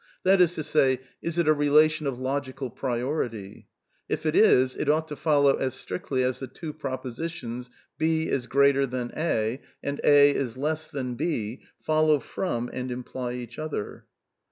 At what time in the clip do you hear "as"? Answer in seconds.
5.57-5.75, 6.23-6.39